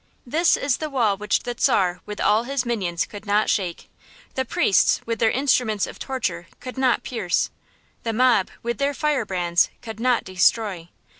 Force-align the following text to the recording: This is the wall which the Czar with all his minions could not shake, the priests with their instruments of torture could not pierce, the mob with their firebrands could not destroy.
This 0.25 0.57
is 0.57 0.77
the 0.77 0.89
wall 0.89 1.15
which 1.15 1.41
the 1.41 1.55
Czar 1.59 2.01
with 2.07 2.19
all 2.19 2.41
his 2.45 2.65
minions 2.65 3.05
could 3.05 3.27
not 3.27 3.51
shake, 3.51 3.87
the 4.33 4.43
priests 4.43 4.99
with 5.05 5.19
their 5.19 5.29
instruments 5.29 5.85
of 5.85 5.99
torture 5.99 6.47
could 6.59 6.75
not 6.75 7.03
pierce, 7.03 7.51
the 8.01 8.11
mob 8.11 8.49
with 8.63 8.79
their 8.79 8.95
firebrands 8.95 9.69
could 9.83 9.99
not 9.99 10.23
destroy. 10.23 10.89